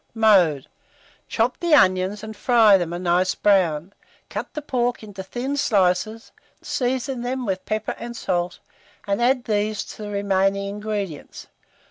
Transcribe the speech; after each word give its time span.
Mode. 0.15 0.65
Chop 1.27 1.59
the 1.59 1.75
onions 1.75 2.23
and 2.23 2.35
fry 2.35 2.75
them 2.75 2.91
of 2.91 2.97
a 2.99 3.03
nice 3.03 3.35
brown, 3.35 3.93
cut 4.31 4.51
the 4.55 4.61
pork 4.63 5.03
into 5.03 5.21
thin 5.21 5.55
slices, 5.55 6.31
season 6.59 7.21
them 7.21 7.45
with 7.45 7.65
pepper 7.67 7.93
and 7.99 8.17
salt, 8.17 8.57
and 9.05 9.21
add 9.21 9.43
these 9.45 9.83
to 9.83 10.01
the 10.01 10.09
remaining 10.09 10.65
ingredients. 10.69 11.45